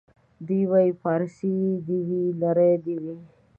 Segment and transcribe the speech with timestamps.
[0.47, 1.55] دی وايي پارسۍ
[1.87, 3.15] دي وي نرۍ دي وي